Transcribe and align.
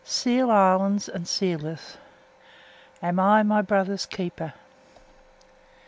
SEAL 0.03 0.49
ISLANDS 0.49 1.07
AND 1.09 1.27
SEALERS. 1.27 1.97
"Am 3.03 3.19
I 3.19 3.43
my 3.43 3.61
brother's 3.61 4.07
keeper?" 4.07 4.53